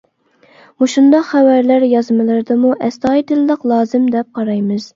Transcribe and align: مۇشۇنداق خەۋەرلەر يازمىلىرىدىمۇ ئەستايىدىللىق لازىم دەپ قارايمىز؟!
مۇشۇنداق 0.83 1.27
خەۋەرلەر 1.27 1.85
يازمىلىرىدىمۇ 1.91 2.73
ئەستايىدىللىق 2.89 3.71
لازىم 3.77 4.13
دەپ 4.19 4.35
قارايمىز؟! 4.41 4.89